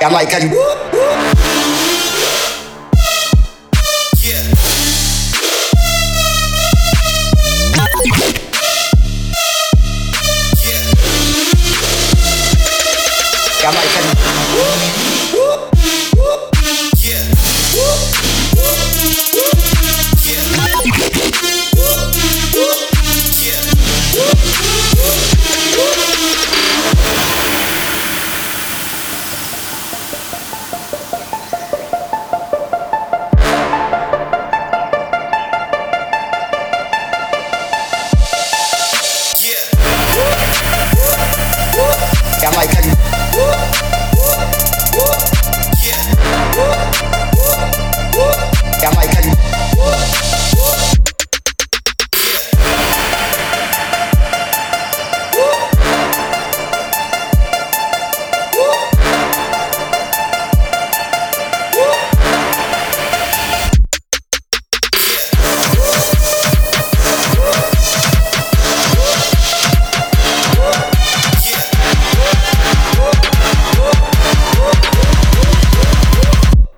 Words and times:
Jamaican. 0.00 0.50
Yeah. 0.50 0.79
Jamaican. 42.50 42.84
Yeah. 42.84 42.99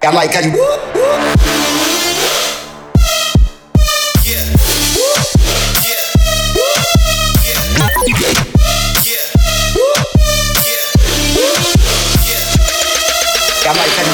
Jamaican. 0.03 0.51
Yeah. 0.51 0.59
Yeah. 4.27 4.43
Yeah. 5.87 6.03
Yeah. 9.07 9.07
Yeah. 9.07 9.23
Yeah. 12.27 12.43
Jamaican. 13.63 14.07